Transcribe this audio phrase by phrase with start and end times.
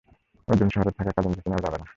[0.47, 1.85] অর্জুন শহরে থাকা কালিন ঝুঁকি নেয়া যাবে না।